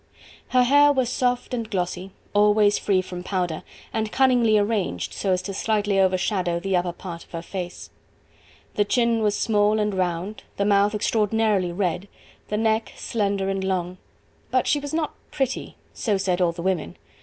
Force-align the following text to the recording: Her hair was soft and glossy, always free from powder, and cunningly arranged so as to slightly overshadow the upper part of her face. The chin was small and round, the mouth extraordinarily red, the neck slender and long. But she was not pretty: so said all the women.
Her 0.47 0.63
hair 0.63 0.91
was 0.91 1.09
soft 1.09 1.53
and 1.53 1.69
glossy, 1.69 2.09
always 2.33 2.79
free 2.79 3.03
from 3.03 3.21
powder, 3.21 3.61
and 3.93 4.11
cunningly 4.11 4.57
arranged 4.57 5.13
so 5.13 5.31
as 5.31 5.43
to 5.43 5.53
slightly 5.53 5.99
overshadow 5.99 6.59
the 6.59 6.75
upper 6.75 6.91
part 6.91 7.23
of 7.23 7.29
her 7.33 7.43
face. 7.43 7.91
The 8.73 8.83
chin 8.83 9.21
was 9.21 9.37
small 9.37 9.79
and 9.79 9.93
round, 9.93 10.41
the 10.57 10.65
mouth 10.65 10.95
extraordinarily 10.95 11.71
red, 11.71 12.07
the 12.47 12.57
neck 12.57 12.93
slender 12.97 13.47
and 13.47 13.63
long. 13.63 13.99
But 14.49 14.65
she 14.65 14.79
was 14.79 14.91
not 14.91 15.13
pretty: 15.29 15.75
so 15.93 16.17
said 16.17 16.41
all 16.41 16.51
the 16.51 16.63
women. 16.63 16.97